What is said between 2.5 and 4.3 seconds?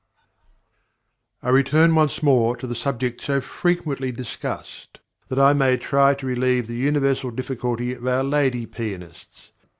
to the subject so frequently